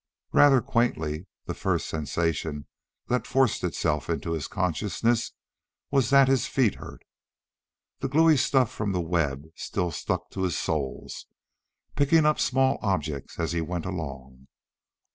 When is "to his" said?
10.31-10.57